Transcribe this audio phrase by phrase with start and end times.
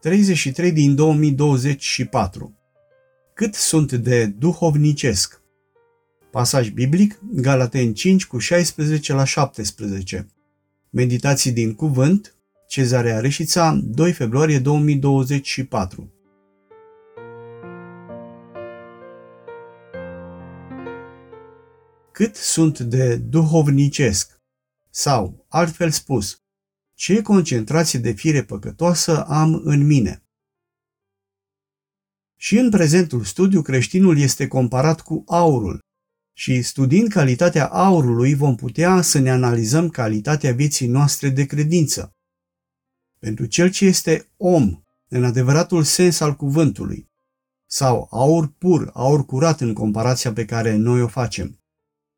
[0.00, 2.58] 33 din 2024.
[3.34, 5.42] Cât sunt de duhovnicesc?
[6.30, 10.26] Pasaj biblic, Galaten 5 cu 16 la 17.
[10.90, 12.34] Meditații din cuvânt,
[12.68, 16.12] Cezarea Reșița, 2 februarie 2024.
[22.12, 24.40] Cât sunt de duhovnicesc?
[24.90, 26.42] Sau, altfel spus,
[26.98, 30.22] ce concentrație de fire păcătoasă am în mine?
[32.36, 35.78] Și în prezentul studiu, creștinul este comparat cu aurul.
[36.32, 42.16] Și studiind calitatea aurului, vom putea să ne analizăm calitatea vieții noastre de credință.
[43.18, 47.08] Pentru cel ce este om, în adevăratul sens al cuvântului,
[47.66, 51.60] sau aur pur, aur curat în comparația pe care noi o facem.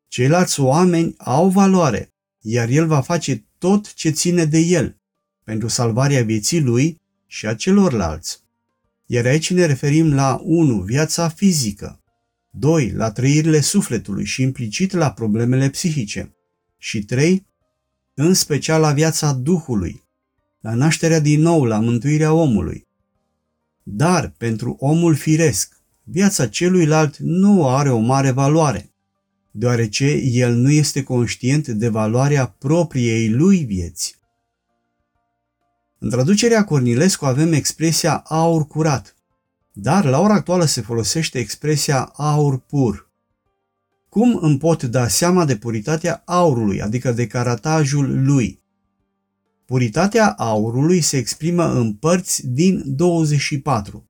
[0.07, 4.97] Ceilalți oameni au valoare, iar el va face tot ce ține de el,
[5.43, 8.39] pentru salvarea vieții lui și a celorlalți.
[9.05, 10.81] Iar aici ne referim la 1.
[10.81, 12.01] Viața fizică,
[12.49, 12.91] 2.
[12.91, 16.35] La trăirile sufletului și implicit la problemele psihice
[16.77, 17.45] și 3.
[18.13, 20.03] În special la viața Duhului,
[20.59, 22.87] la nașterea din nou, la mântuirea omului.
[23.83, 28.90] Dar pentru omul firesc, viața celuilalt nu are o mare valoare,
[29.51, 34.19] deoarece el nu este conștient de valoarea propriei lui vieți.
[35.99, 39.15] În traducerea Cornilescu avem expresia aur curat,
[39.73, 43.11] dar la ora actuală se folosește expresia aur pur.
[44.09, 48.61] Cum îmi pot da seama de puritatea aurului, adică de caratajul lui?
[49.65, 54.09] Puritatea aurului se exprimă în părți din 24.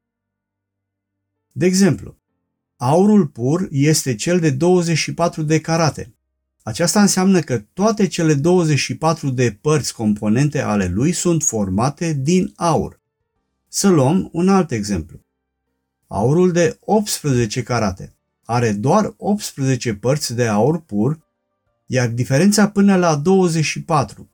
[1.52, 2.20] De exemplu,
[2.83, 6.15] aurul pur este cel de 24 de carate,
[6.63, 13.02] aceasta înseamnă că toate cele 24 de părți componente ale lui sunt formate din aur.
[13.67, 15.25] Să luăm un alt exemplu.
[16.08, 18.15] Aurul de 18 carate
[18.45, 21.20] are doar 18 părți de aur pur,
[21.86, 24.31] iar diferența până la 24,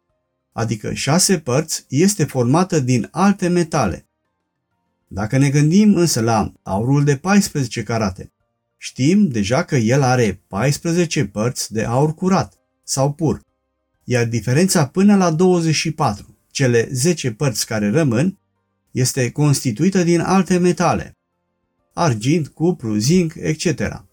[0.51, 4.07] adică 6 părți, este formată din alte metale.
[5.07, 8.31] Dacă ne gândim însă la aurul de 14 carate,
[8.77, 13.41] Știm deja că el are 14 părți de aur curat sau pur,
[14.03, 18.39] iar diferența până la 24, cele 10 părți care rămân,
[18.91, 21.17] este constituită din alte metale,
[21.93, 24.05] argint, cupru, zinc, etc.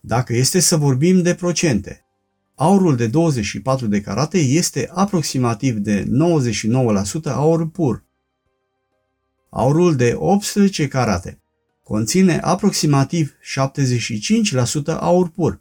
[0.00, 2.04] Dacă este să vorbim de procente,
[2.54, 6.08] aurul de 24 de carate este aproximativ de
[7.22, 8.04] 99% aur pur.
[9.50, 11.40] Aurul de 18 carate
[11.88, 13.34] conține aproximativ
[14.92, 15.60] 75% aur pur,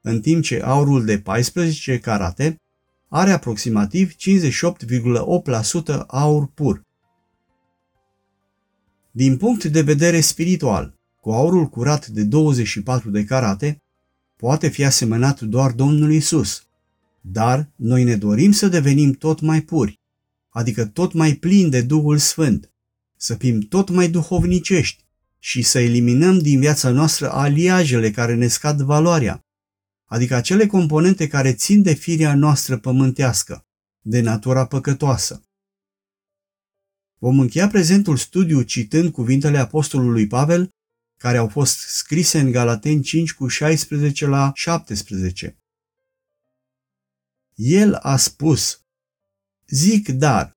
[0.00, 2.60] în timp ce aurul de 14 carate
[3.08, 6.84] are aproximativ 58,8% aur pur.
[9.10, 13.82] Din punct de vedere spiritual, cu aurul curat de 24 de carate,
[14.36, 16.66] poate fi asemănat doar Domnul Isus,
[17.20, 20.00] dar noi ne dorim să devenim tot mai puri,
[20.48, 22.72] adică tot mai plini de Duhul Sfânt,
[23.16, 25.06] să fim tot mai duhovnicești,
[25.38, 29.40] și să eliminăm din viața noastră aliajele care ne scad valoarea,
[30.04, 33.66] adică acele componente care țin de firea noastră pământească,
[34.00, 35.42] de natura păcătoasă.
[37.18, 40.70] Vom încheia prezentul studiu citând cuvintele Apostolului Pavel,
[41.16, 45.58] care au fost scrise în Galateni 5 cu 16 la 17.
[47.54, 48.80] El a spus,
[49.66, 50.52] zic dar,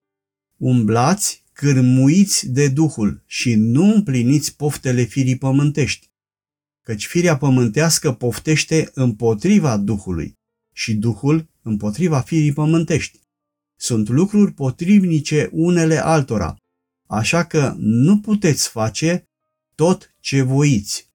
[0.57, 6.09] umblați cârmuiți de Duhul și nu împliniți poftele firii pământești,
[6.83, 10.37] căci firea pământească poftește împotriva Duhului
[10.73, 13.19] și Duhul împotriva firii pământești.
[13.75, 16.55] Sunt lucruri potrivnice unele altora,
[17.07, 19.23] așa că nu puteți face
[19.75, 21.09] tot ce voiți.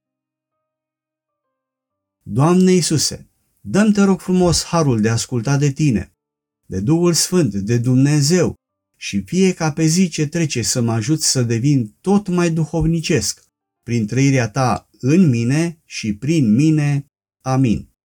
[2.23, 3.29] Doamne Iisuse,
[3.61, 6.13] dăm te rog frumos harul de a asculta de Tine,
[6.67, 8.55] de Duhul Sfânt, de Dumnezeu,
[8.97, 13.45] și fie ca pe zi ce trece să mă ajut să devin tot mai duhovnicesc,
[13.83, 17.07] prin trăirea ta în mine și prin mine.
[17.41, 17.96] Amin.